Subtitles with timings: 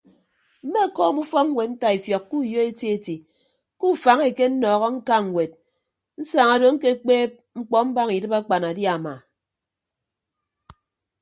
[0.65, 3.15] Mmekọọm ufọkñwed ntaifiọk ke uyo eti eti
[3.79, 5.51] ke ufañ ekenọọhọ ñka ñwed
[6.19, 9.13] nsaña ndo ñkekpeeb mkpọ mbaña idịb akpanadiama.